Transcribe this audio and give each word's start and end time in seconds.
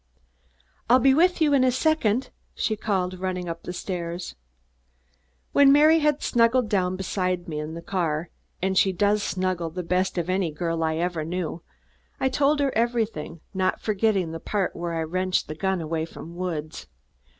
"I'll 0.89 0.97
be 0.97 1.13
with 1.13 1.41
you 1.41 1.53
in 1.53 1.63
a 1.63 1.71
second," 1.71 2.31
she 2.55 2.75
called, 2.75 3.19
running 3.19 3.47
up 3.47 3.71
stairs. 3.71 4.33
When 5.51 5.71
Mary 5.71 5.99
was 5.99 6.15
snuggled 6.21 6.69
down 6.69 6.95
beside 6.95 7.47
me 7.47 7.59
in 7.59 7.75
the 7.75 7.83
car 7.83 8.31
and 8.63 8.75
she 8.75 8.91
does 8.93 9.21
snuggle 9.21 9.69
the 9.69 9.83
best 9.83 10.17
of 10.17 10.27
any 10.27 10.49
girl 10.51 10.83
I 10.83 10.95
ever 10.95 11.23
knew 11.23 11.61
I 12.19 12.29
told 12.29 12.59
her 12.61 12.73
everything, 12.75 13.41
not 13.53 13.79
forgetting 13.79 14.31
the 14.31 14.39
part 14.39 14.75
where 14.75 14.95
I 14.95 15.03
wrenched 15.03 15.47
the 15.47 15.53
gun 15.53 15.81
away 15.81 16.05
from 16.05 16.35
Woods. 16.35 16.87